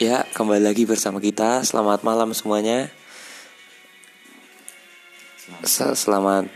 [0.00, 1.60] Ya, kembali lagi bersama kita.
[1.60, 2.88] Selamat malam semuanya.
[5.60, 6.48] Se- Selamat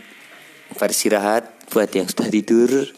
[0.81, 2.89] beristirahat buat yang sudah tidur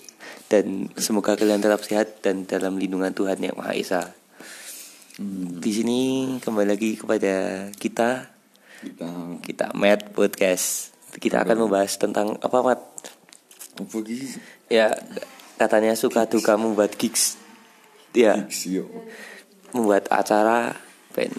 [0.47, 4.15] dan semoga kalian tetap sehat dan dalam lindungan Tuhan yang Maha Esa.
[5.59, 5.99] Di sini
[6.39, 8.31] kembali lagi kepada kita,
[8.87, 9.07] kita
[9.43, 10.95] kita Matt Podcast.
[11.19, 12.81] Kita akan membahas tentang apa Matt?
[13.83, 13.99] apa
[14.71, 14.95] Ya,
[15.59, 17.35] katanya suka duka membuat gigs.
[18.15, 18.87] Ya, sio
[19.75, 20.75] membuat acara
[21.15, 21.35] band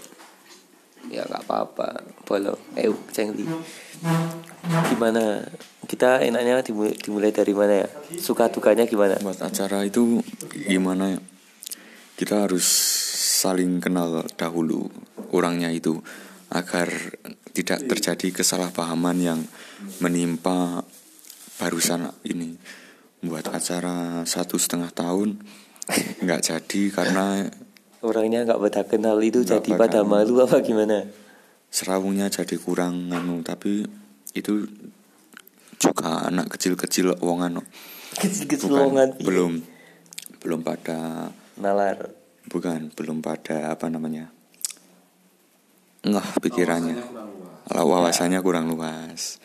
[1.09, 2.05] ya nggak apa-apa.
[2.27, 3.45] Boleh eh cengli
[4.93, 5.43] gimana?
[5.89, 7.87] Kita enaknya dimulai, dimulai dari mana ya?
[8.21, 9.17] Suka dukanya gimana?
[9.17, 10.21] Buat acara itu
[10.53, 11.19] gimana ya?
[12.13, 12.67] Kita harus
[13.39, 14.91] saling kenal dahulu
[15.33, 15.97] orangnya itu
[16.53, 16.89] agar
[17.55, 19.39] tidak terjadi kesalahpahaman yang
[19.97, 20.85] menimpa
[21.57, 22.53] barusan ini.
[23.25, 25.41] Buat acara satu setengah tahun
[26.21, 27.49] nggak jadi karena
[28.01, 31.07] orangnya nggak pada kenal itu Nggak jadi pada malu apa gimana?
[31.69, 33.85] Serawungnya jadi kurang anu tapi
[34.33, 34.65] itu
[35.79, 37.61] juga anak kecil-kecil wong anu.
[38.19, 39.53] Kecil-kecil bukan lowongan belum
[40.39, 42.11] belum pada nalar.
[42.49, 44.31] Bukan belum pada apa namanya?
[46.07, 46.97] Ngah pikirannya.
[47.69, 49.37] Kalau wawasannya kurang luas.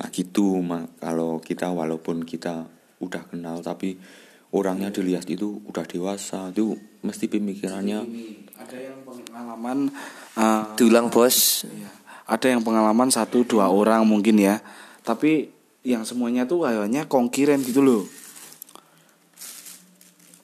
[0.00, 0.60] Nah gitu
[1.00, 2.68] kalau kita walaupun kita
[3.00, 3.96] udah kenal tapi
[4.50, 6.74] orangnya dilihat itu udah dewasa itu
[7.06, 8.02] mesti pemikirannya
[8.60, 9.78] ada yang pengalaman
[10.36, 11.64] eh, diulang bos.
[11.66, 11.90] iya.
[12.30, 14.62] ada yang pengalaman satu dua orang mungkin ya.
[15.02, 15.50] Tapi
[15.82, 18.04] yang semuanya tuh kayaknya konkiren gitu loh.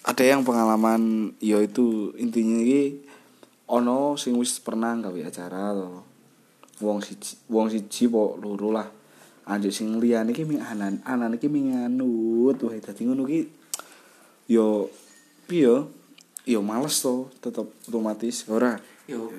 [0.03, 2.99] Ada yang pengalaman ya itu intinya ini
[3.71, 6.03] ono sing wis pernah gawe acara to.
[6.83, 8.89] Wong siji wong siji po loro lah.
[9.47, 13.56] Anjir sing liyane iki ming anan anan iki ming anut wae dadi ngono ki
[14.47, 14.91] yo
[15.47, 15.87] piye
[16.47, 18.47] yo males to tetep otomatis.
[18.47, 18.79] Ora.
[19.07, 19.31] Yo,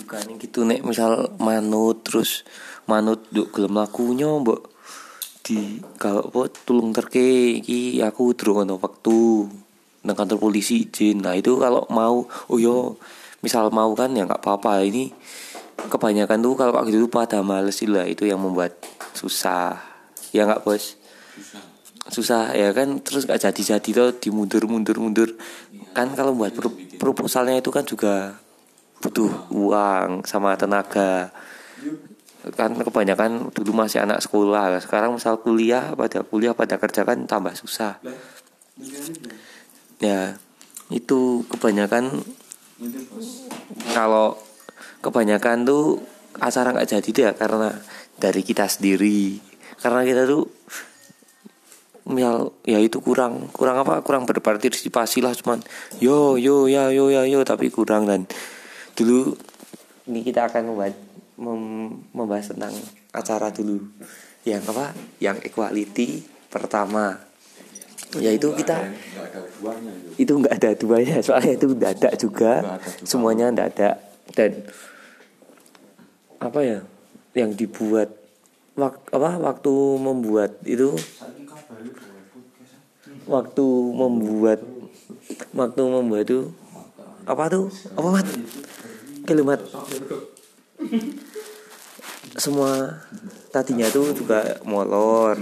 [0.00, 0.84] bukan gitu nek.
[0.84, 2.44] Misal manut terus
[2.84, 4.68] manut duk gelem lakunya mbok
[5.44, 9.48] di kalau apa tulung terke iki aku durung ono waktu
[10.04, 11.24] nang kantor polisi izin.
[11.24, 13.00] Nah itu kalau mau oh yo
[13.40, 14.84] misal mau kan ya nggak apa-apa.
[14.84, 15.08] Ini
[15.88, 18.04] kebanyakan tuh kalau kayak gitu pada males sih lah.
[18.04, 18.76] Itu yang membuat
[19.16, 19.80] susah.
[20.36, 21.00] Ya nggak bos?
[21.32, 21.73] Susah
[22.52, 23.00] ya kan?
[23.00, 24.96] Terus nggak jadi-jadi tuh dimundur mundur.
[25.00, 25.28] Mundur
[25.94, 28.36] kan kalau buat pro- proposalnya itu kan juga
[29.00, 31.32] butuh uang sama tenaga.
[32.56, 34.76] Kan kebanyakan dulu masih anak sekolah.
[34.84, 37.96] Sekarang misal kuliah pada kuliah pada kerja kan tambah susah.
[40.00, 40.36] Ya
[40.92, 42.20] itu kebanyakan
[43.96, 44.36] kalau
[45.00, 46.04] kebanyakan tuh
[46.36, 47.72] acara nggak jadi tuh ya karena
[48.20, 49.40] dari kita sendiri.
[49.80, 50.44] Karena kita tuh
[52.04, 55.64] misal ya itu kurang kurang apa kurang berpartisipasi lah cuman.
[56.00, 58.28] Yo yo ya yo ya yo tapi kurang dan
[58.94, 59.34] dulu
[60.04, 60.96] ini kita akan membahas,
[61.40, 62.74] mem- membahas tentang
[63.08, 63.80] acara dulu.
[64.44, 64.92] Yang apa?
[65.16, 66.08] Yang equality
[66.52, 67.24] pertama.
[68.14, 68.94] Yaitu kita
[70.14, 72.62] itu nggak ada duanya soalnya itu dadak juga.
[72.62, 73.08] Nggak ada juga.
[73.08, 73.96] semuanya dadak.
[74.36, 74.52] Dan
[76.38, 76.78] apa ya?
[77.34, 78.12] Yang dibuat
[78.76, 79.40] wak, apa?
[79.40, 80.94] Waktu membuat itu
[83.24, 84.60] waktu membuat
[85.52, 86.40] waktu membuat itu
[87.24, 87.72] apa tuh?
[87.96, 88.26] Apa mat?
[89.24, 89.60] Kalimat
[92.36, 93.00] semua
[93.48, 95.38] tadinya tuh juga molor.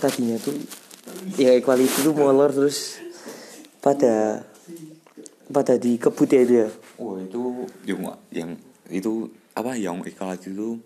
[0.00, 0.56] Tadinya tuh
[1.36, 2.98] ya equality tuh molor terus
[3.82, 4.46] pada
[5.52, 8.00] pada dikebut ya dia oh itu yang
[8.32, 8.50] yang
[8.88, 10.80] itu apa yang ikalat itu?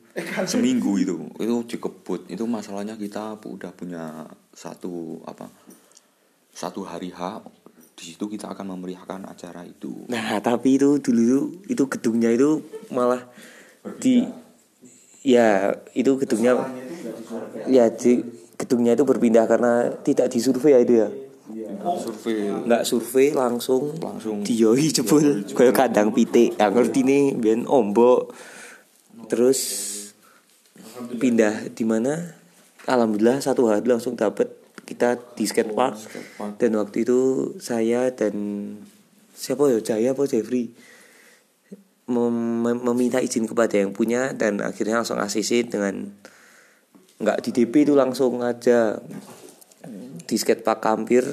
[0.51, 1.17] Seminggu itu.
[1.39, 2.27] Itu dikebut.
[2.27, 5.47] Itu masalahnya kita udah punya satu apa
[6.51, 7.47] satu hari H.
[7.97, 10.05] Di situ kita akan memeriahkan acara itu.
[10.13, 12.61] Nah, tapi itu dulu itu gedungnya itu
[12.93, 13.25] malah
[14.03, 14.27] di
[15.25, 16.61] ya itu gedungnya
[17.71, 18.21] ya di
[18.61, 19.73] gedungnya itu berpindah karena
[20.05, 21.09] tidak disurvei ya itu ya.
[22.03, 24.43] survei Nggak survei langsung Langsung.
[24.43, 25.47] dioi jebul.
[25.55, 26.59] kayak kandang pitik.
[26.59, 28.35] Yang ngerti nih ben ombok.
[29.25, 29.61] Terus
[31.17, 32.37] pindah di mana?
[32.87, 34.47] Alhamdulillah satu hari langsung dapat
[34.87, 36.63] kita di skatepark skatepark.
[36.63, 37.19] dan waktu itu
[37.59, 38.35] saya dan
[39.35, 39.83] siapa ya?
[39.83, 40.23] Jaya apa?
[40.31, 40.71] Jeffrey
[42.07, 46.15] mem- mem- meminta izin kepada yang punya dan akhirnya langsung ACC dengan
[47.19, 49.01] nggak di DP itu langsung aja
[50.27, 51.25] di skatepark Kampir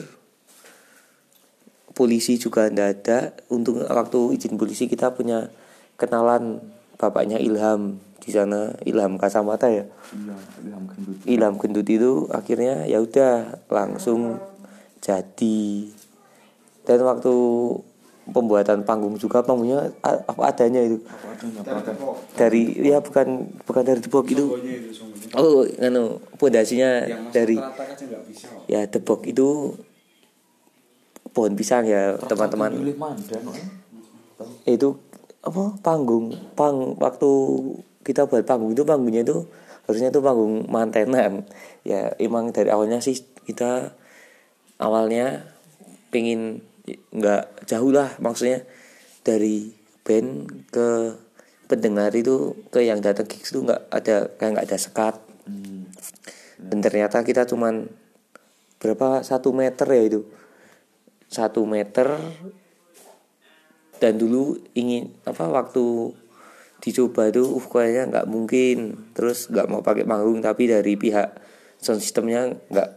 [1.94, 3.18] polisi juga ndak ada.
[3.54, 5.54] Untuk waktu izin polisi kita punya
[5.96, 6.58] kenalan
[6.98, 9.84] bapaknya Ilham di sana Ilham Kasamata ya?
[9.84, 11.16] Iya ilham gendut.
[11.28, 14.40] Ilham gendut itu akhirnya ya udah langsung
[15.04, 15.92] jadi.
[16.88, 17.34] Dan waktu
[18.24, 21.04] pembuatan panggung juga panggungnya apa adanya itu.
[22.40, 24.46] Dari ya bukan bukan dari tebok itu.
[25.36, 27.04] Oh anu pondasinya
[27.36, 27.60] dari
[28.72, 29.76] ya tebok itu
[31.36, 32.72] pohon pisang ya teman-teman.
[34.68, 35.00] itu
[35.44, 37.32] apa panggung pang waktu
[38.08, 39.44] kita buat panggung itu panggungnya itu
[39.84, 41.44] harusnya itu panggung mantenan.
[41.84, 43.92] Ya emang dari awalnya sih kita
[44.80, 45.44] awalnya
[46.12, 46.64] pengen
[47.12, 48.64] nggak jauh lah maksudnya
[49.24, 49.72] dari
[50.04, 51.16] band ke
[51.68, 55.16] pendengar itu ke yang datang gigs itu nggak ada kayak nggak ada sekat.
[56.60, 57.92] Dan ternyata kita cuman
[58.80, 60.22] berapa satu meter ya itu?
[61.28, 62.20] Satu meter
[64.04, 66.12] dan dulu ingin apa waktu
[66.84, 69.08] dicoba itu uh kayaknya nggak mungkin.
[69.16, 71.40] Terus nggak mau pakai panggung tapi dari pihak
[71.80, 72.90] sound systemnya nggak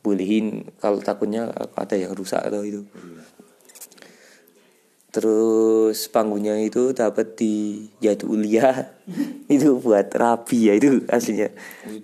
[0.00, 0.72] bolehin.
[0.80, 2.88] Kalau takutnya ada yang rusak atau itu.
[5.12, 8.96] Terus panggungnya itu dapat di Yaitu Ulia.
[9.52, 11.54] Itu buat rabi ya itu aslinya.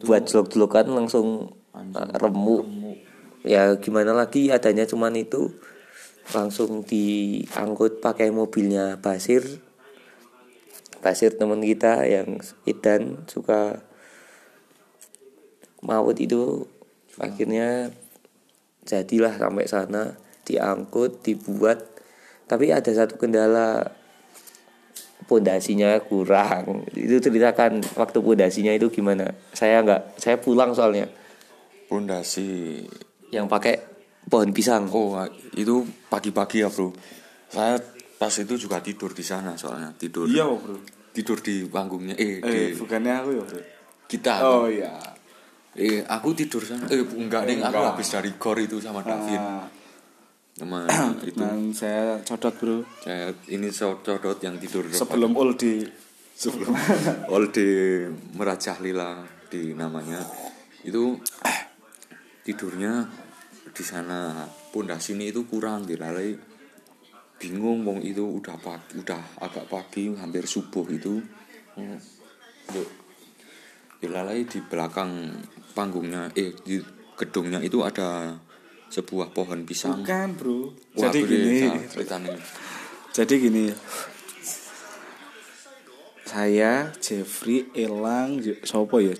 [0.06, 2.64] Buat jelok-jelokan langsung uh, remuk.
[3.44, 5.50] Ya gimana lagi adanya cuman itu
[6.32, 9.60] langsung diangkut pakai mobilnya Basir.
[11.02, 13.84] Basir teman kita yang Idan suka
[15.84, 16.66] maut itu.
[17.20, 17.92] Akhirnya
[18.88, 20.16] jadilah sampai sana
[20.48, 21.92] diangkut dibuat.
[22.48, 23.92] Tapi ada satu kendala
[25.28, 26.88] pondasinya kurang.
[26.92, 29.36] Itu ceritakan waktu pondasinya itu gimana?
[29.52, 31.08] Saya nggak saya pulang soalnya.
[31.88, 32.84] Pondasi.
[33.32, 33.91] Yang pakai
[34.26, 35.18] pohon pisang Oh,
[35.54, 36.92] itu pagi-pagi ya, Bro.
[37.48, 37.76] Saya
[38.16, 40.26] pas itu juga tidur di sana soalnya, tidur.
[40.30, 40.78] Iya, Bro.
[41.12, 43.60] Tidur di panggungnya eh, Eh, di bukannya aku ya, Bro.
[44.08, 44.34] kita.
[44.44, 44.92] Oh iya.
[45.72, 46.84] Eh, aku tidur sana.
[46.88, 47.60] Eh, enggak, Ding.
[47.64, 49.40] Aku habis dari gor itu sama David.
[49.40, 49.66] Ah,
[50.52, 50.84] Sama
[51.28, 51.40] itu.
[51.40, 52.76] dan saya codot, Bro.
[53.00, 55.84] Saya ini codot yang tidur Sebelum uldi
[56.32, 56.72] sebelum
[57.32, 58.02] all di
[58.34, 59.20] merajah lila
[59.52, 60.18] di namanya
[60.82, 61.14] itu
[62.42, 63.06] tidurnya
[63.72, 66.36] di sana pondasi ini itu kurang dilalai
[67.40, 71.18] bingung wong itu udah pagi udah agak pagi hampir subuh itu
[71.74, 72.88] Yuk.
[73.98, 75.32] dilalai di belakang
[75.72, 76.78] panggungnya eh di
[77.16, 78.36] gedungnya itu ada
[78.92, 80.58] sebuah pohon pisang Bukan, Bro.
[81.00, 81.64] Wah, Jadi gini.
[81.88, 82.36] Ceritanya.
[83.08, 83.64] Jadi gini.
[86.28, 88.36] Saya Jeffrey Elang
[88.68, 89.16] sopo ya?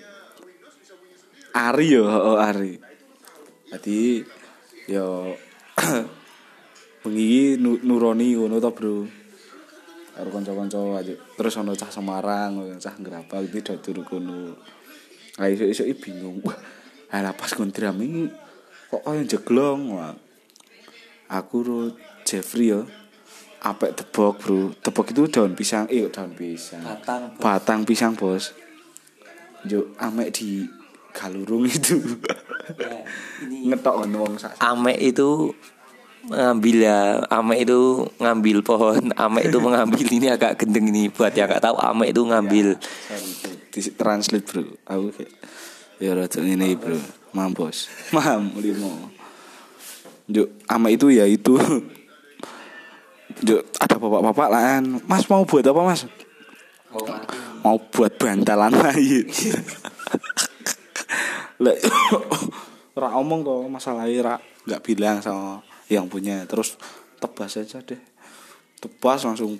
[1.57, 2.77] Ari yo, oh Ari.
[3.73, 4.21] Jadi
[4.87, 5.31] yo
[7.03, 8.95] bengi nu, nuroni ngono to, Bro.
[10.13, 11.13] Karo kanca-kanca aja.
[11.33, 14.53] Terus ono cah Semarang, cah Ngrabak iki do turu kono.
[15.41, 16.37] Ah iso-iso bingung.
[16.45, 16.57] Wah,
[17.09, 18.29] ala pas kontram iki
[18.93, 19.97] kok kaya jeglong.
[19.97, 20.13] Wah.
[21.33, 21.79] Aku ro
[22.23, 22.85] Jeffrey yo.
[23.63, 24.59] Apek tebok, Bro.
[24.83, 26.83] Tebok itu daun pisang, eh daun pisang.
[26.83, 27.41] Batang, Bos.
[27.41, 28.51] Batang pisang, Bos.
[29.65, 30.67] Yo amek di
[31.13, 32.01] galurung itu.
[33.69, 34.57] Ngetok ngono wong sak.
[34.59, 35.53] Amek itu
[36.23, 41.51] mengambil ya Amek itu ngambil pohon Amek itu mengambil ini agak gendeng ini buat yang
[41.51, 42.67] nggak tahu Amek itu ngambil.
[43.69, 44.63] Di translate bro.
[44.89, 45.31] Aku kayak
[46.01, 46.97] ya rada ini bro.
[47.33, 49.09] Mampus mam limo.
[50.23, 51.59] Juk, ama itu ya itu.
[53.43, 56.07] Juk, ada bapak-bapak lah mas mau buat apa mas?
[57.65, 59.27] Mau buat bantalan mayit
[61.63, 61.79] Lek.
[63.01, 64.35] Ra omong kok masalahnya ra
[64.69, 66.45] nggak bilang sama yang punya.
[66.45, 66.77] Terus
[67.17, 67.97] tebas aja deh.
[68.77, 69.57] Tebas langsung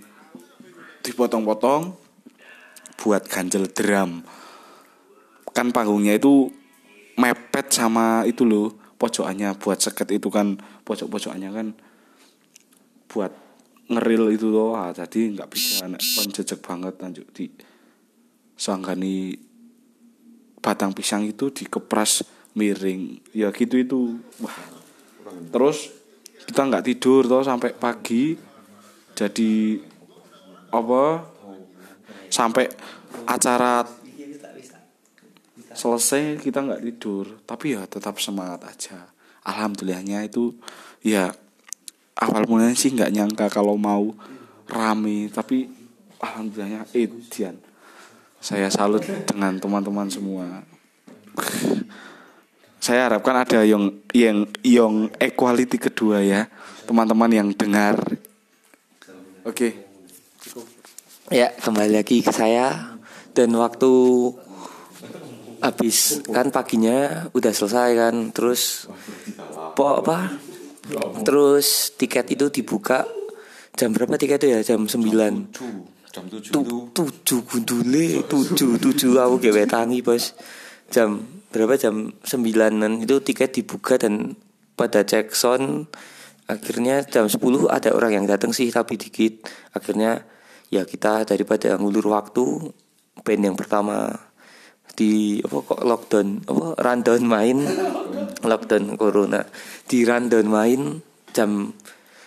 [1.01, 1.97] dipotong-potong
[3.01, 4.21] buat ganjel drum.
[5.49, 6.53] Kan panggungnya itu
[7.17, 8.69] mepet sama itu loh
[9.01, 9.57] pojokannya.
[9.57, 11.67] Buat seket itu kan pojok-pojokannya kan
[13.09, 13.33] buat
[13.89, 14.77] ngeril itu loh.
[14.77, 15.89] Ah, jadi nggak bisa
[16.29, 17.49] jejek banget lanjut di
[18.53, 19.33] sanggani
[20.63, 22.23] batang pisang itu dikepras
[22.55, 23.19] miring.
[23.35, 23.99] Ya gitu itu.
[24.39, 24.55] Wah.
[25.51, 25.91] Terus
[26.47, 28.39] kita nggak tidur toh sampai pagi.
[29.13, 29.77] Jadi
[30.73, 31.21] apa
[32.31, 32.65] sampai
[33.27, 33.85] acara
[35.75, 37.43] selesai kita nggak tidur.
[37.43, 39.11] Tapi ya tetap semangat aja.
[39.43, 40.55] Alhamdulillahnya itu
[41.03, 41.35] ya
[42.15, 44.15] awal mulanya sih nggak nyangka kalau mau
[44.71, 45.27] rame.
[45.27, 45.67] Tapi
[46.23, 47.72] alhamdulillahnya edian
[48.43, 50.67] saya salut dengan teman-teman semua.
[52.83, 56.51] Saya harapkan ada yang yang yang equality kedua ya.
[56.83, 57.95] Teman-teman yang dengar.
[59.47, 59.87] Oke.
[61.31, 62.99] Ya kembali lagi ke saya.
[63.31, 63.95] Dan waktu
[65.63, 68.15] habis kan paginya udah selesai kan.
[68.35, 68.91] Terus
[69.71, 70.35] po apa?
[71.23, 73.07] Terus tiket itu dibuka.
[73.79, 74.75] Jam berapa tiketnya ya?
[74.75, 74.99] Jam 9
[75.55, 76.61] tujuh jam tujuh Tu,
[76.93, 80.37] tujuh gundule tujuh tujuh aku gawe tangi bos.
[80.93, 81.73] Jam berapa?
[81.73, 83.01] Jam sembilanan.
[83.01, 84.37] Itu tiket dibuka dan
[84.77, 85.89] pada cek sound
[86.43, 87.39] akhirnya jam 10
[87.71, 89.49] ada orang yang datang sih tapi dikit.
[89.73, 90.21] Akhirnya
[90.69, 92.69] ya kita daripada ngulur waktu
[93.25, 94.13] band yang pertama
[94.93, 97.57] di apa kok lockdown apa rundown main.
[98.43, 99.41] Lockdown corona.
[99.87, 100.99] Di rundown main
[101.33, 101.73] jam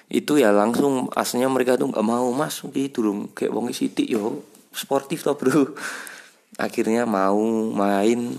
[0.06, 4.46] itu ya langsung aslinya mereka tuh nggak mau mas ki durung kayak wong sidik yo
[4.70, 5.72] sportif toh bro.
[6.64, 7.42] Akhirnya mau
[7.74, 8.38] main.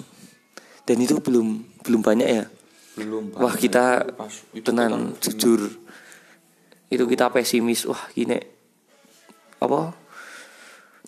[0.87, 2.45] Dan itu belum belum banyak ya.
[2.95, 5.67] Belum wah kita Pas itu tenan jujur.
[6.87, 8.39] Itu kita pesimis wah gini
[9.57, 9.91] apa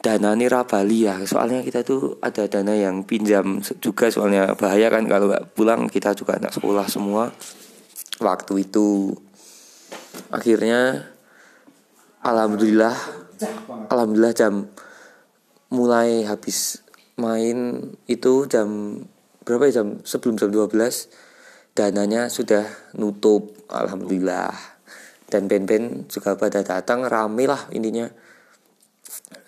[0.04, 1.24] dana nira Bali ya.
[1.24, 6.12] Soalnya kita tuh ada dana yang pinjam juga soalnya bahaya kan kalau nggak pulang kita
[6.12, 7.32] juga anak sekolah semua.
[8.20, 9.16] Waktu itu
[10.28, 11.08] akhirnya
[12.20, 12.96] alhamdulillah
[13.88, 14.68] alhamdulillah jam
[15.72, 16.84] mulai habis
[17.16, 19.00] main itu jam
[19.48, 21.30] berapa ya jam sebelum jam 12
[21.80, 22.68] dananya sudah
[23.00, 24.52] nutup alhamdulillah.
[25.30, 28.10] Dan band-band juga pada datang rame lah intinya.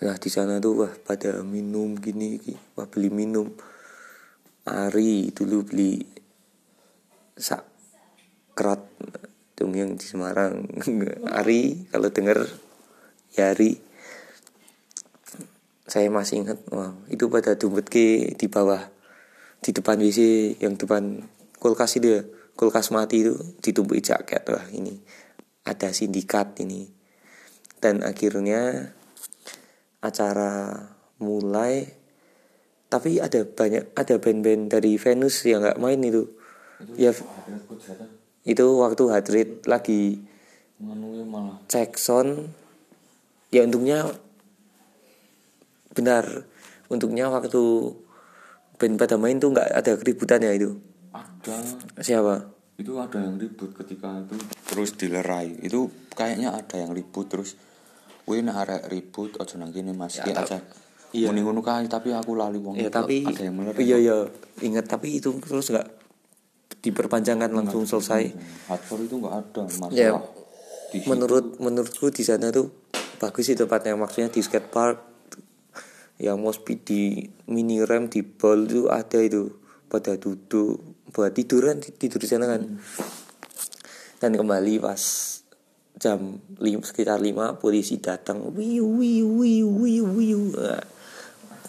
[0.02, 3.50] Nah di sana tuh wah pada minum gini, gini wah beli minum.
[4.62, 6.06] Ari dulu beli
[7.34, 7.66] sak
[9.70, 10.66] yang di Semarang.
[11.38, 12.42] Ari kalau denger
[13.38, 13.78] ya Ari.
[15.86, 18.80] Saya masih ingat wah itu pada dumpet ke di bawah
[19.62, 20.20] di depan WC
[20.58, 21.22] yang depan
[21.62, 22.22] kulkas itu ya
[22.58, 24.98] kulkas mati itu ditumpuki jaket wah ini
[25.62, 26.90] ada sindikat ini.
[27.82, 28.94] Dan akhirnya
[30.02, 30.86] acara
[31.18, 32.02] mulai
[32.92, 36.28] tapi ada banyak ada band-band dari Venus yang nggak main itu.
[36.98, 37.16] Ya
[38.42, 40.22] itu waktu heart rate lagi
[40.82, 42.50] malah cek sound
[43.54, 44.10] ya untungnya
[45.94, 46.48] benar
[46.90, 47.62] untungnya waktu
[48.80, 50.74] band pada main tuh nggak ada keributan ya itu
[51.14, 51.62] ada
[52.02, 55.86] siapa itu ada yang ribut ketika itu terus dilerai itu
[56.18, 57.54] kayaknya ada yang ribut terus
[58.22, 60.22] Wih nek arek ribut aja nang kene Mas.
[60.22, 60.62] Ya, aja.
[61.10, 61.26] iya.
[61.26, 62.78] Mending ngono kae tapi aku lali wong.
[62.78, 63.82] ya tapi ada yang melerai.
[63.82, 64.16] iya iya
[64.62, 66.01] ingat tapi itu terus nggak
[66.82, 68.34] diperpanjangkan langsung selesai.
[68.66, 69.94] Hardcore itu enggak ada masalah.
[69.94, 70.18] ya
[70.90, 72.68] Di menurut menurutku di sana tuh
[73.22, 73.94] bagus sih tempatnya.
[73.94, 74.98] Maksudnya di skate park
[76.18, 77.02] yang mau speed di
[77.48, 79.62] mini rem di ball itu ada itu.
[79.92, 80.80] Pada duduk
[81.12, 82.80] buat tiduran tidur di sana kan.
[84.16, 85.02] Dan kembali pas
[86.00, 88.40] jam lim, sekitar 5 polisi datang.
[88.56, 90.40] Wiu wiu wiu wiu wiu.
[90.56, 90.80] Nah,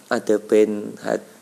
[0.08, 0.96] ada band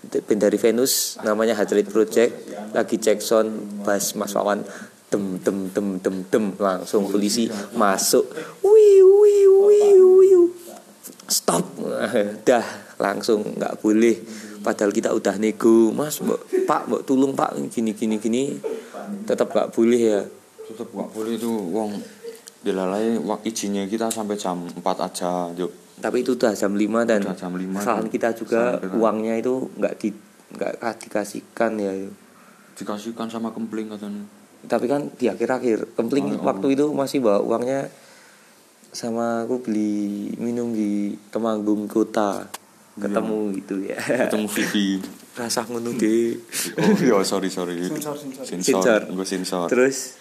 [0.09, 2.31] band dari Venus namanya Rate Project
[2.73, 4.65] lagi cek sound bass Mas Wawan
[5.11, 8.31] dem dem dem dem dem langsung polisi masuk.
[8.63, 10.41] Wiu wiu wiu wiu
[11.27, 11.67] stop.
[12.47, 12.63] Dah
[12.95, 14.15] langsung nggak boleh.
[14.63, 15.91] Padahal kita udah nego.
[15.91, 18.55] Mas mbok pak mbok tulung pak gini gini gini.
[19.27, 20.21] Tetap nggak boleh ya.
[20.71, 21.91] Tetep enggak boleh itu wong
[22.61, 27.37] dilalai izinnya kita sampai jam 4 aja yuk tapi itu udah jam 5 dan Udah
[27.37, 30.09] jam 5 kesalahan kita juga Kesalahan uangnya itu nggak di
[30.51, 30.73] nggak
[31.07, 31.93] dikasihkan ya.
[32.75, 34.25] Dikasihkan sama kempling katanya.
[34.65, 36.45] Tapi kan di akhir-akhir kempling Oh, oh.
[36.49, 37.87] waktu itu masih bawa uangnya
[38.91, 42.49] sama aku beli minum di Temanggung kota.
[42.99, 43.97] Ketemu gitu ya.
[44.27, 44.87] Ketemu Vivi.
[45.39, 46.35] Rasa ngono deh
[46.75, 47.79] oh iya sorry sorry.
[47.87, 48.43] Sensor, sensor.
[48.43, 48.99] Sensor.
[49.07, 49.67] gue sensor.
[49.71, 50.19] Terus?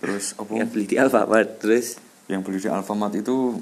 [0.00, 0.56] Terus apa?
[0.56, 2.00] Yang beli di Alfamart terus?
[2.24, 3.60] Yang beli di Alfamart itu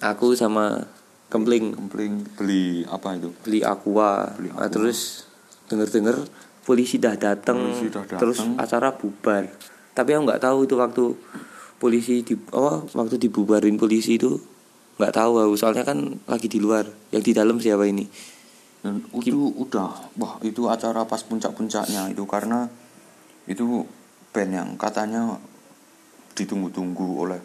[0.00, 0.86] aku sama
[1.28, 1.74] kempling.
[1.74, 3.30] Kempling beli apa itu?
[3.42, 4.72] Beli aqua, Beli Nah, aqua.
[4.72, 5.26] terus
[5.66, 6.16] denger denger
[6.62, 8.20] polisi dah datang Polisi dah datang.
[8.22, 9.50] terus acara bubar.
[9.96, 11.04] Tapi aku nggak tahu itu waktu
[11.76, 14.36] polisi di oh waktu dibubarin polisi itu
[15.00, 15.54] nggak tahu aku.
[15.58, 18.04] Soalnya kan lagi di luar yang di dalam siapa ini?
[18.84, 22.22] Dan itu udah wah itu acara pas puncak-puncaknya itu.
[22.28, 22.68] Karena
[23.46, 23.82] itu
[24.30, 25.38] band yang katanya
[26.36, 27.40] ditunggu-tunggu oleh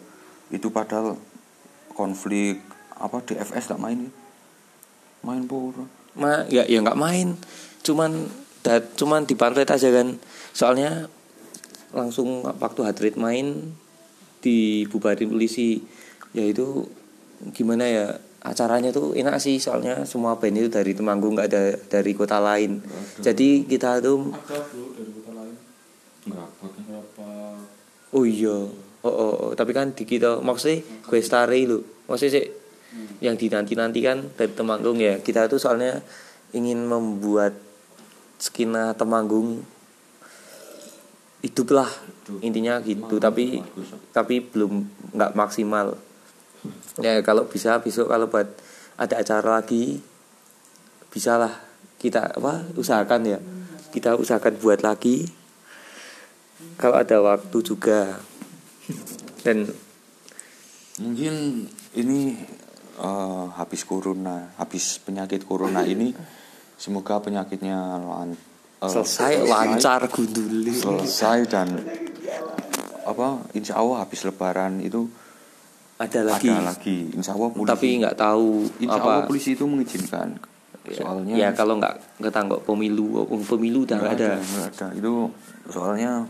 [0.52, 1.16] itu padahal
[1.92, 2.60] konflik
[2.96, 4.08] apa DFS tak main?
[4.08, 4.10] Ya?
[5.22, 5.86] main pura.
[6.18, 7.38] Ma ya ya nggak main.
[7.86, 8.28] Cuman
[8.60, 10.18] da, cuman di pantai aja kan.
[10.52, 11.08] Soalnya
[11.94, 13.74] langsung waktu Hadrid main
[14.42, 15.80] dibubarin polisi.
[16.34, 16.86] Ya itu
[17.54, 18.06] gimana ya
[18.42, 19.62] acaranya tuh enak sih.
[19.62, 22.82] Soalnya semua band itu dari Temanggung nggak ada dari kota lain.
[23.22, 25.56] Jadi kita tuh Ada bro dari kota lain.
[28.12, 28.58] oh iya
[29.02, 29.50] oh, oh, oh.
[29.54, 32.46] tapi kan di kita maksudnya gue stari lu maksudnya sih
[33.22, 35.18] yang dinanti nanti kan dari Temanggung ya.
[35.22, 36.02] Kita tuh soalnya
[36.52, 37.56] ingin membuat
[38.36, 39.64] skena Temanggung
[41.40, 41.88] hiduplah
[42.44, 43.16] intinya gitu.
[43.16, 43.62] Tapi
[44.12, 44.84] tapi belum
[45.16, 45.96] nggak maksimal.
[47.00, 48.46] Ya kalau bisa besok kalau buat
[49.00, 49.98] ada acara lagi
[51.10, 51.64] bisalah
[51.96, 53.38] kita apa usahakan ya.
[53.92, 55.28] Kita usahakan buat lagi.
[56.78, 58.18] Kalau ada waktu juga
[59.42, 59.68] dan
[60.92, 61.64] Mungkin
[61.96, 62.36] ini
[63.00, 66.12] eh, habis corona, habis penyakit corona ini
[66.76, 68.36] semoga penyakitnya lan-
[68.82, 69.48] eh, selesai.
[69.48, 70.04] lancar.
[70.12, 71.80] Gunduli selesai dan
[73.02, 75.08] apa insya Allah habis lebaran itu
[75.98, 77.10] ada lagi ada lagi.
[77.10, 78.46] insya Allah polisi tapi nggak tahu
[78.78, 80.38] insya Allah apa polisi itu mengizinkan.
[80.82, 84.86] Soalnya ya kalau nggak tanggap pemilu pemilu udah nggak ada nggak ada.
[84.92, 85.30] Itu
[85.72, 86.26] soalnya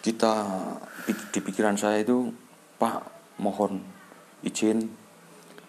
[0.00, 0.32] kita
[1.32, 2.30] di pikiran saya itu
[2.76, 3.00] Pak
[3.40, 3.80] mohon
[4.44, 4.84] izin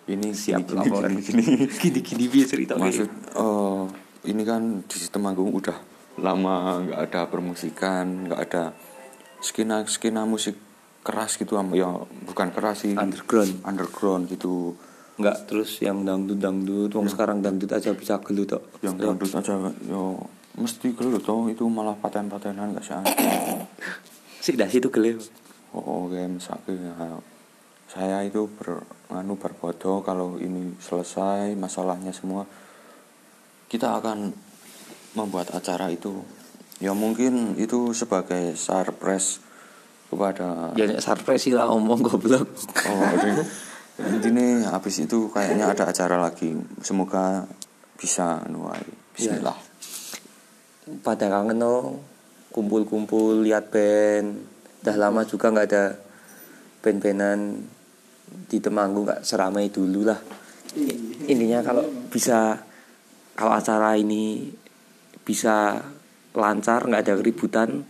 [0.07, 1.67] ini siap gini, laporan gini, gini.
[1.83, 3.83] gini gini biar cerita maksud eh,
[4.31, 5.75] ini kan di sistem agung udah
[6.17, 8.63] lama nggak ada permusikan nggak ada
[9.41, 10.57] skena skena musik
[11.07, 11.87] keras gitu ya
[12.27, 12.91] bukan keras sih.
[12.91, 13.63] Underground.
[13.63, 14.75] underground gitu.
[15.15, 18.83] Nggak terus yang dangdut dangdut wong sekarang dangdut aja bisa gelut tok.
[18.83, 19.53] Yang dangdut aja
[19.87, 20.19] yo
[20.57, 22.97] mesti gelut toh itu malah paten patenan gak sih
[24.47, 25.27] sih dah situ gelut
[25.75, 27.19] oh oke misalnya ya,
[27.91, 32.47] saya itu ber nganu berbodoh kalau ini selesai masalahnya semua
[33.67, 34.31] kita akan
[35.15, 36.23] membuat acara itu.
[36.77, 39.43] Ya mungkin itu sebagai surprise
[40.07, 42.47] kepada ya surprise sih lah omong goblok.
[42.87, 43.31] Oh oke
[43.97, 46.53] intinya habis itu kayaknya ada acara lagi.
[46.79, 47.49] Semoga
[47.97, 48.83] bisa nuai
[49.17, 49.57] Bismillah.
[51.01, 51.97] Pada kangen no
[52.57, 54.41] kumpul-kumpul lihat band.
[54.81, 55.93] Udah lama juga nggak ada
[56.81, 57.61] band-bandan
[58.49, 60.17] di Temanggung nggak seramai dulu lah.
[60.73, 62.65] I- intinya kalau bisa
[63.37, 64.49] kalau acara ini
[65.21, 65.85] bisa
[66.33, 67.85] lancar nggak ada keributan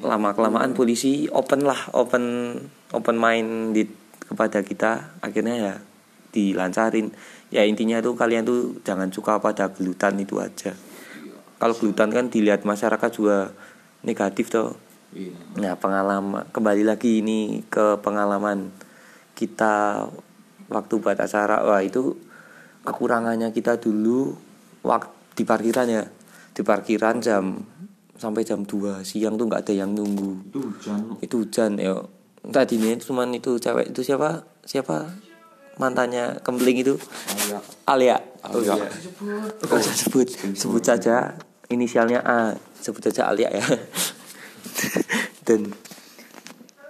[0.00, 2.56] lama kelamaan polisi open lah open
[2.92, 3.88] open minded
[4.20, 5.16] kepada kita.
[5.24, 5.74] Akhirnya ya
[6.36, 7.16] dilancarin.
[7.48, 10.76] Ya intinya tuh kalian tuh jangan suka pada gelutan itu aja.
[11.60, 13.52] Kalau gelutan kan dilihat masyarakat juga
[14.06, 14.76] negatif tuh
[15.58, 18.70] nah pengalaman kembali lagi ini ke pengalaman
[19.34, 20.06] kita
[20.70, 22.14] waktu buat acara wah itu
[22.86, 24.38] kekurangannya kita dulu
[24.86, 26.04] waktu di parkiran ya.
[26.52, 27.64] Di parkiran jam
[28.20, 30.52] sampai jam 2 siang tuh nggak ada yang nunggu.
[30.52, 31.96] Itu hujan itu hujan ya.
[32.44, 34.44] Tadinya cuman itu cewek itu siapa?
[34.68, 35.08] Siapa?
[35.80, 37.00] Mantannya kempling itu.
[37.88, 38.20] Alia.
[38.44, 38.76] Oh Alia.
[38.76, 38.88] iya
[39.64, 40.28] Nggak usah sebut.
[40.52, 41.32] Sebut saja
[41.70, 42.58] inisialnya A.
[42.76, 43.64] Sebut saja Alia ya.
[45.46, 45.70] Dan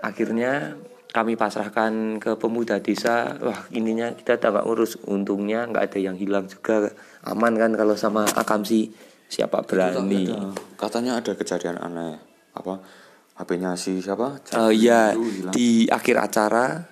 [0.00, 0.74] akhirnya
[1.10, 3.36] kami pasrahkan ke pemuda desa.
[3.38, 6.90] Wah ininya kita tak ngurus untungnya nggak ada yang hilang juga.
[7.26, 8.90] Aman kan kalau sama akamsi.
[9.30, 10.26] Siapa berani?
[10.26, 12.18] Ada- katanya ada kejadian aneh.
[12.56, 12.82] Apa?
[13.38, 14.42] HP-nya si siapa?
[15.14, 15.54] Itu hilang.
[15.54, 16.82] di akhir acara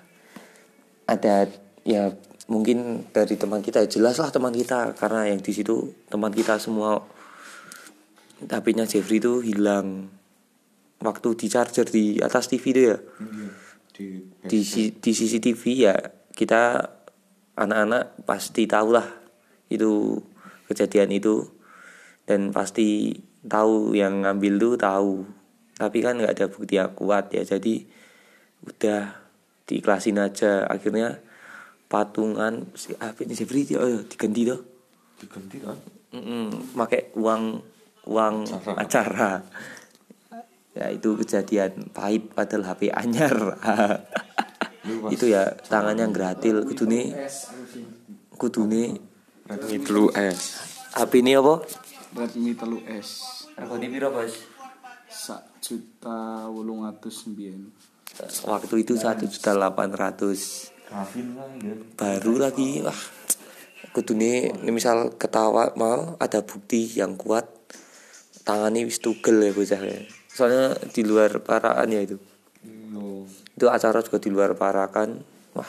[1.05, 1.45] ada
[1.83, 2.09] ya
[2.47, 3.83] mungkin dari teman kita.
[3.91, 7.03] Jelas lah teman kita karena yang di situ teman kita semua
[8.41, 10.07] HP-nya Jeffrey itu hilang
[10.99, 12.97] waktu di charger di atas TV itu ya?
[13.91, 14.07] Di
[14.47, 15.95] di si- di CCTV ya
[16.31, 16.87] kita
[17.55, 19.07] anak-anak pasti tahu lah
[19.67, 20.23] itu
[20.67, 21.43] kejadian itu.
[22.23, 25.13] Dan pasti tahu yang ngambil tuh tahu.
[25.75, 27.83] Tapi kan nggak ada bukti yang kuat ya jadi
[28.63, 29.17] udah
[29.65, 30.63] diiklasin aja.
[30.63, 31.19] Akhirnya
[31.89, 33.65] patungan si apa ini Jeffrey?
[33.75, 34.61] Oh, iya, diganti tuh
[35.19, 35.75] diganti kan
[36.15, 37.59] Mm-mm, pakai uang
[38.09, 38.73] uang Acara.
[38.81, 39.31] acara.
[40.73, 43.61] Ya itu kejadian pahit padahal HP anyar.
[45.13, 47.13] Itu ya tangannya gratil kudune
[48.33, 48.97] kudune
[49.45, 50.57] Redmi Blue S.
[50.97, 51.61] HP ini apa?
[52.17, 53.09] Redmi telu S.
[53.53, 54.33] Regane piro bos?
[55.09, 57.89] Sak juta wolung atus sembilan
[58.45, 60.71] waktu itu satu juta delapan ratus.
[60.89, 62.97] Gavin lah ya baru lagi wah.
[63.89, 67.58] Kudune misal ketawa mau ada bukti yang kuat
[68.49, 70.01] tangannya wis tugel ya bocah ya
[70.39, 72.15] soalnya di luar paraan ya itu.
[72.95, 73.27] Lo
[73.59, 75.19] itu acara juga di luar parakan.
[75.51, 75.67] Wah.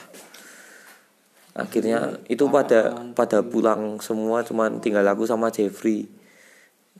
[1.59, 6.07] Akhirnya itu pada pada pulang semua cuman tinggal aku sama Jeffrey.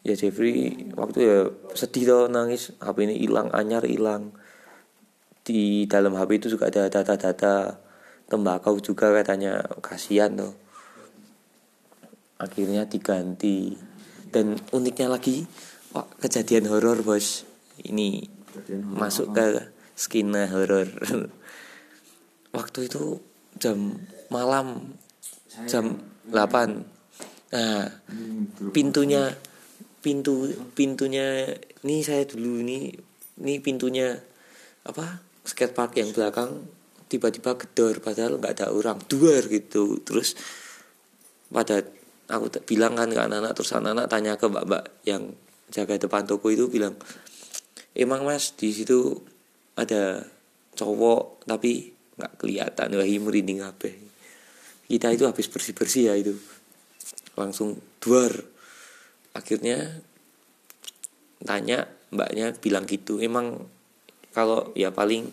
[0.03, 1.39] Ya Jeffrey waktu ya
[1.79, 2.75] sedih tuh nangis.
[2.83, 4.35] HP ini hilang anyar hilang.
[5.47, 7.79] Di dalam HP itu juga ada data-data
[8.27, 9.63] tembakau juga katanya.
[9.79, 10.59] Kasihan tuh
[12.43, 13.79] akhirnya diganti.
[14.31, 15.47] Dan uniknya lagi
[15.95, 17.45] wah kejadian horor bos?
[17.81, 18.27] Ini
[18.95, 20.89] masuk ke skena horor.
[22.57, 23.23] Waktu itu
[23.59, 23.99] jam
[24.31, 24.97] malam
[25.67, 25.99] jam
[26.31, 27.03] 8
[27.51, 27.83] nah
[28.71, 29.35] pintunya
[29.99, 31.51] pintu pintunya
[31.83, 32.95] ini saya dulu ini
[33.43, 34.15] ini pintunya
[34.87, 36.71] apa skatepark yang belakang
[37.11, 39.99] tiba-tiba gedor padahal nggak ada orang duar gitu.
[40.07, 40.39] Terus
[41.51, 41.83] pada
[42.31, 45.35] aku bilang kan ke anak-anak terus anak-anak tanya ke mbak-mbak yang
[45.71, 46.99] jaga depan toko itu bilang
[47.95, 49.23] emang mas di situ
[49.79, 50.27] ada
[50.75, 54.11] cowok tapi nggak kelihatan wah merinding apa
[54.91, 56.35] kita itu habis bersih bersih ya itu.
[57.39, 58.35] Langsung duar.
[59.39, 60.03] Akhirnya
[61.47, 63.71] tanya mbaknya bilang gitu emang
[64.35, 65.31] kalau ya paling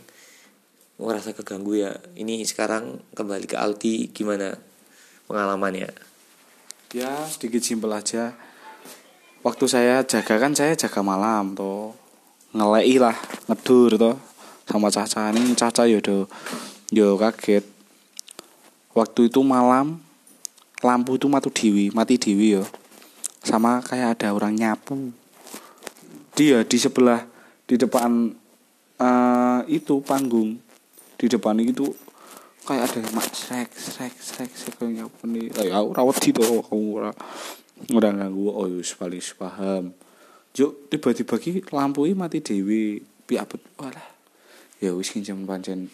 [1.01, 4.53] ngerasa keganggu ya ini sekarang kembali ke Aldi gimana
[5.25, 5.89] pengalamannya?
[6.93, 8.37] Ya sedikit simpel aja
[9.47, 11.95] waktu saya jaga kan saya jaga malam toh.
[12.51, 13.15] Ngelei lah
[13.47, 14.15] ngedur toh
[14.67, 15.31] sama caca.
[15.31, 16.27] Ini caca yodo
[16.91, 17.63] yo kaget.
[18.91, 20.03] Waktu itu malam
[20.83, 22.67] lampu itu mati dewi mati dewi yo.
[23.39, 25.15] Sama kayak ada orang nyapu.
[26.35, 27.23] Dia di sebelah
[27.63, 28.35] di depan
[28.99, 30.59] eh, itu panggung.
[31.15, 31.87] Di depan itu
[32.67, 35.47] kayak ada mak srek srek srek srek kayak nyapu nih.
[35.63, 37.15] Ya aku rawat di tuh kamu
[37.93, 39.93] ora ora ganggu oh yus paling paham.
[40.57, 44.07] Juk tiba-tiba ki lampu mati dewi pihak walah
[44.81, 45.89] ya wis kincam pancen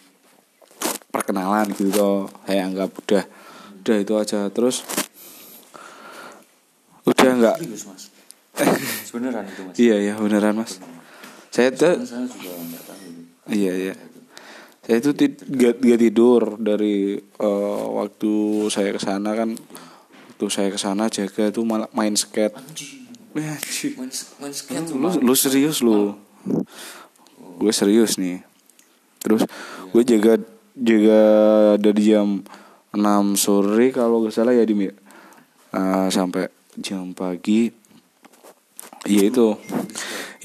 [1.12, 2.18] perkenalan gitu toh
[2.48, 3.24] saya anggap udah
[3.84, 4.48] udah itu aja.
[4.48, 4.82] Terus
[7.04, 7.56] udah enggak
[9.14, 9.74] Beneran itu mas?
[9.78, 10.78] Iya iya beneran mas.
[11.50, 11.98] Saya tuh
[13.50, 13.94] iya iya.
[14.84, 18.32] Saya itu tid- gak, gak tidur dari eh, waktu
[18.68, 19.56] saya ke sana kan
[20.44, 22.52] waktu saya ke sana jaga tuh malah main skate.
[23.32, 23.56] Main,
[24.36, 26.12] main skate lu, lu serius lu.
[27.56, 28.44] Gue serius nih.
[29.24, 29.48] Terus
[29.88, 30.36] gue jaga
[30.76, 31.22] jaga
[31.80, 32.44] dari jam
[32.92, 34.92] 6 sore kalau gak salah ya Dim ya.
[35.72, 37.72] Eh, sampai jam pagi.
[39.08, 39.48] Iya itu.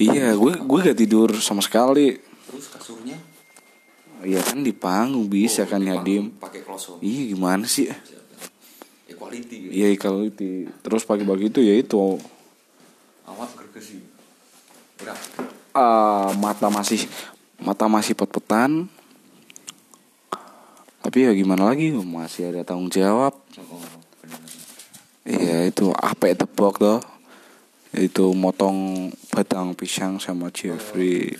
[0.00, 2.16] Iya gue gue gak tidur sama sekali.
[2.48, 3.20] Terus kasurnya?
[4.24, 6.32] Iya kan di panggung bisa kan ya Dim?
[6.40, 6.64] Pakai
[7.04, 7.92] Iya gimana sih
[9.70, 12.18] Iya kalau itu Terus pagi-pagi itu ya itu.
[13.28, 14.02] Awak gergesi
[14.98, 15.18] Berat
[15.74, 17.06] ah, Mata masih
[17.60, 18.88] Mata masih pet-petan.
[21.04, 21.92] Tapi ya gimana lagi?
[21.92, 23.36] Masih ada tanggung jawab.
[23.60, 24.00] Oh
[25.28, 27.00] Iya itu apa ya tebok tuh
[27.92, 31.36] Itu motong batang pisang sama Jeffrey.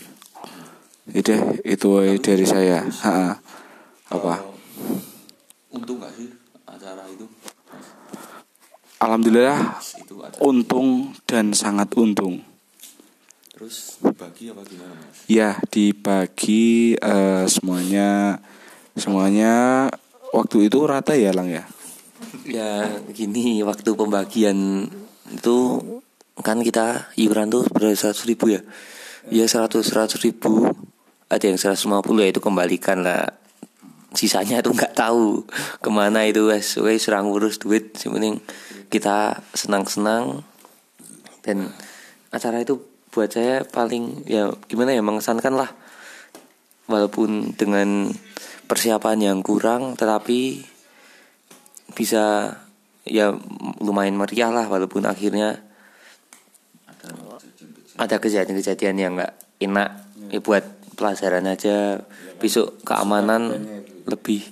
[1.11, 1.33] Itu
[1.65, 1.89] itu
[2.21, 2.85] dari saya.
[2.85, 3.39] Ha-ha.
[4.11, 4.43] Apa?
[5.71, 6.29] Untung gak sih
[6.67, 7.23] acara itu?
[9.01, 9.81] Alhamdulillah
[10.45, 12.45] untung dan sangat untung.
[13.49, 15.25] Terus dibagi apa gimana mas?
[15.25, 18.37] Ya dibagi eh, semuanya
[18.93, 19.89] semuanya
[20.37, 21.65] waktu itu rata ya lang ya.
[22.45, 24.85] ya gini waktu pembagian
[25.33, 25.57] itu
[26.45, 28.61] kan kita iuran tuh berapa seratus ribu ya?
[29.33, 30.77] Ya seratus seratus ribu.
[31.33, 33.33] Ada yang 150 ya itu kembalikan lah.
[34.13, 35.49] Sisanya itu nggak tahu
[35.81, 36.77] ke mana itu wes.
[36.77, 38.37] Wes serang urus duit yang penting
[38.91, 40.43] kita senang senang
[41.47, 41.71] dan
[42.35, 42.83] acara itu
[43.15, 45.71] buat saya paling ya gimana ya mengesankan lah.
[46.91, 48.11] Walaupun dengan
[48.67, 50.67] persiapan yang kurang tetapi
[51.95, 52.55] bisa
[53.07, 53.31] ya
[53.79, 55.63] lumayan meriah lah walaupun akhirnya
[57.95, 59.91] ada kejadian-kejadian yang nggak enak
[60.35, 60.67] ya buat
[60.99, 62.03] pelajaran aja.
[62.43, 63.55] Besok keamanan
[64.09, 64.43] lebih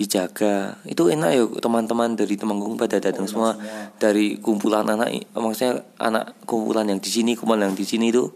[0.00, 0.80] dijaga.
[0.88, 3.52] Itu enak ya teman-teman dari Temanggung pada datang semua.
[4.00, 8.32] Dari kumpulan anak maksudnya anak kumpulan yang di sini kumpulan yang di sini itu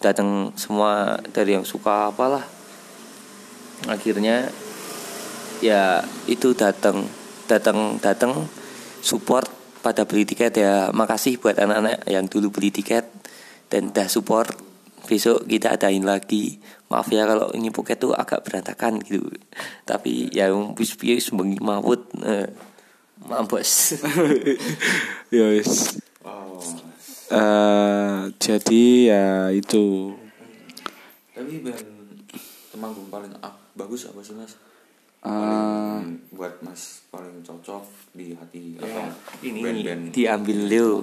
[0.00, 2.40] datang semua dari yang suka apalah.
[3.84, 4.48] Akhirnya
[5.60, 7.04] ya itu datang
[7.44, 8.48] datang datang
[9.04, 9.52] support
[9.84, 10.88] pada beli tiket ya.
[10.88, 13.04] Makasih buat anak-anak yang dulu beli tiket
[13.68, 14.56] dan dah support
[15.04, 16.58] besok kita adain lagi.
[16.88, 19.24] Maaf ya kalau ini pocket tuh agak berantakan gitu.
[19.84, 22.48] Tapi ya wis piye wis bengi mawut eh,
[23.24, 24.00] mampus
[25.36, 26.00] ya wis.
[26.24, 26.60] Oh.
[27.30, 30.12] Eh, jadi ya itu.
[31.34, 31.82] Tapi band
[32.74, 33.30] Temanggung paling
[33.78, 34.58] bagus apa sih mas?
[35.22, 39.14] eh, Paling buat mas paling cocok di hati apa?
[39.40, 40.94] ini band-band diambil Leo.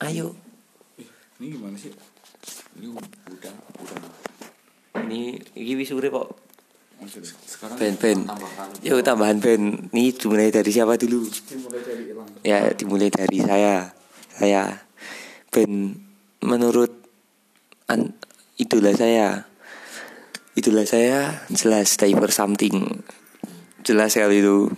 [0.00, 0.32] Ayo.
[1.36, 1.92] Ini gimana sih?
[2.78, 4.00] Ini udah udah.
[5.06, 5.20] Ini
[5.58, 6.50] ini wis urip kok
[7.08, 8.68] sekarang band-band tambahan.
[8.84, 9.64] Yuk tambahan band
[9.96, 11.24] ini dimulai dari siapa dulu?
[11.24, 12.02] Dimulai dari
[12.44, 13.88] ya dimulai dari saya.
[14.36, 14.84] Saya
[15.48, 15.96] band
[16.44, 16.92] menurut
[17.88, 18.12] an,
[18.60, 19.48] idola saya.
[20.52, 23.00] Idola saya jelas Diver Something.
[23.80, 24.68] Jelas sekali itu.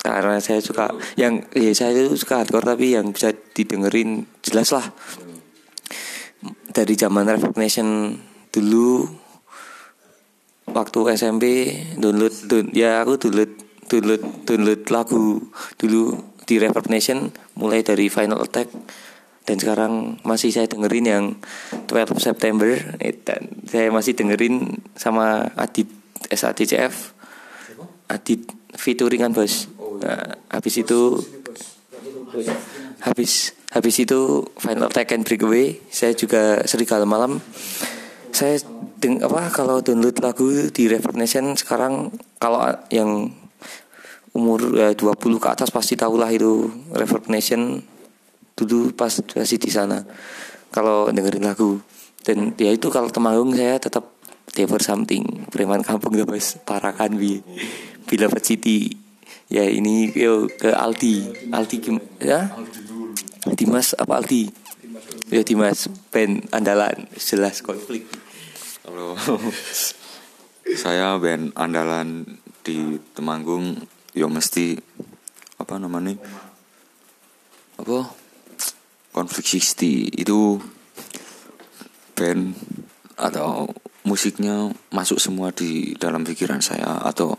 [0.00, 4.88] Karena saya suka yang ya saya itu suka hardcore tapi yang bisa didengerin jelas lah
[6.70, 8.14] dari zaman Revolution
[8.50, 9.06] dulu
[10.70, 11.44] waktu SMP
[11.98, 13.52] download dun, ya aku download
[13.90, 15.42] download download lagu
[15.78, 16.14] dulu
[16.46, 18.70] di Reverb Nation mulai dari Final Attack.
[19.40, 21.24] Dan sekarang masih saya dengerin yang
[21.90, 22.70] 12 September
[23.02, 25.90] eh, dan saya masih dengerin sama Adit
[26.30, 27.18] SADCF
[28.06, 28.46] Adit
[28.78, 29.66] featuringan bos.
[30.02, 31.18] Nah, habis itu
[33.02, 37.38] habis habis itu Final Attack and Breakaway saya juga Serigala Malam.
[38.30, 38.62] Saya
[39.02, 43.30] deng apa kalau download lagu di Reverb Nation sekarang kalau yang
[44.30, 47.82] umur ya, 20 ke atas pasti tahulah itu Reverb Nation
[48.54, 50.06] dulu pas masih di sana
[50.70, 51.82] kalau dengerin lagu.
[52.20, 54.12] Dan ya itu kalau temanggung saya tetap
[54.50, 57.40] Never Something Preman Kampung dah bos parakan bi?
[58.06, 58.92] Bila City.
[59.50, 61.50] Ya ini yo ke Aldi.
[61.50, 62.50] Aldi gim- ya
[63.56, 64.50] Dimas apa Aldi
[65.30, 68.06] ya Dimas band andalan jelas konflik
[68.82, 69.14] Kalau
[70.82, 73.78] saya band andalan di Temanggung
[74.12, 74.76] ya mesti
[75.60, 76.18] apa namanya
[77.78, 78.10] apa
[79.14, 80.60] konflik 60 itu
[82.14, 82.54] band
[83.16, 83.68] atau
[84.04, 87.36] musiknya masuk semua di dalam pikiran saya atau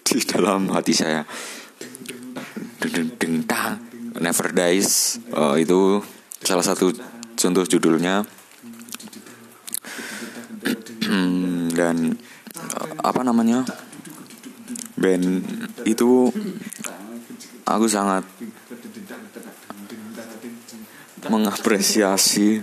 [0.00, 1.22] di dalam hati saya
[2.80, 6.02] deng deng deng tang never dies Eh, itu
[6.42, 6.90] salah satu
[7.38, 8.26] contoh judulnya.
[11.78, 11.96] Dan
[12.58, 13.62] eh, apa namanya
[15.00, 15.40] band
[15.88, 16.28] itu
[17.64, 18.26] aku sangat
[21.28, 22.60] mengapresiasi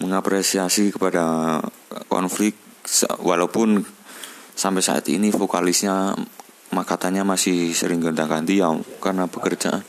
[0.00, 1.58] mengapresiasi kepada
[2.08, 2.56] konflik
[3.20, 3.84] walaupun
[4.56, 6.16] sampai saat ini vokalisnya
[6.72, 9.84] ma- katanya masih sering gonta-ganti ya karena pekerjaan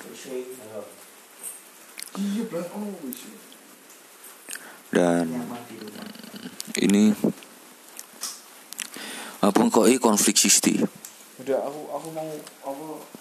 [4.94, 5.26] dan
[6.80, 7.16] ini
[9.88, 10.84] ini konflik 60
[11.44, 12.30] udah aku aku mau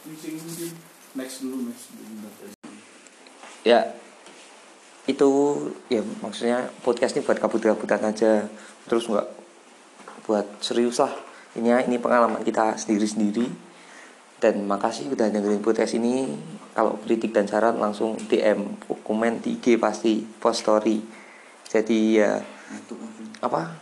[0.06, 0.70] mungkin
[1.16, 2.28] next dulu next dulu
[3.62, 3.94] ya
[5.02, 5.30] itu
[5.90, 8.46] ya maksudnya podcast ini buat kabut-kabutan aja.
[8.86, 9.28] Terus nggak
[10.26, 11.10] buat serius lah.
[11.58, 13.46] Ini ini pengalaman kita sendiri-sendiri.
[14.38, 16.30] Dan makasih udah dengerin podcast ini.
[16.74, 21.02] Kalau kritik dan saran langsung DM komen di IG pasti post story.
[21.66, 22.38] Jadi ya
[23.42, 23.81] apa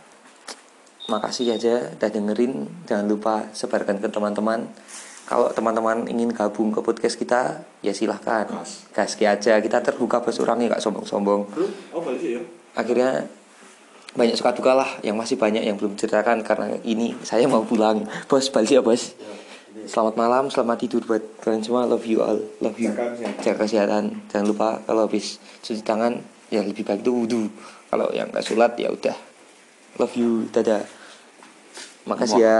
[1.11, 2.71] makasih aja udah dengerin.
[2.87, 4.71] Jangan lupa sebarkan ke teman-teman.
[5.27, 8.47] Kalau teman-teman ingin gabung ke podcast kita ya silahkan.
[8.95, 9.53] Gas aja.
[9.59, 11.41] Kita terbuka bos orangnya gak sombong-sombong.
[11.91, 12.39] Oh ya?
[12.75, 13.27] Akhirnya
[14.15, 14.87] banyak suka duka lah.
[15.03, 18.07] Yang masih banyak yang belum ceritakan karena ini saya mau pulang.
[18.31, 19.15] Bos balik ya bos.
[19.87, 21.87] Selamat malam selamat tidur buat kalian semua.
[21.87, 22.39] Love you all.
[22.59, 22.91] Love you.
[22.91, 23.39] Jaga kesehatan.
[23.39, 24.03] jaga kesehatan.
[24.27, 26.19] Jangan lupa kalau habis cuci tangan
[26.51, 27.47] ya lebih baik itu wudhu
[27.87, 29.15] kalau yang nggak sholat ya udah.
[29.95, 30.43] Love you.
[30.51, 31.00] Dadah
[32.05, 32.57] makasih ya